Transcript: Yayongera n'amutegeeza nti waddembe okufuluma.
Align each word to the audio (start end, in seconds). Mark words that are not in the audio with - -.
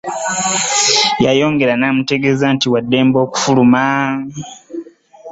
Yayongera 1.25 1.73
n'amutegeeza 1.77 2.45
nti 2.55 2.67
waddembe 2.73 3.17
okufuluma. 3.25 3.85